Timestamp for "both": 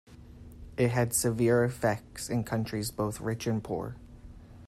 2.89-3.21